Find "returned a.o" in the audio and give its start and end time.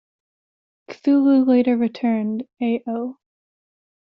1.77-3.19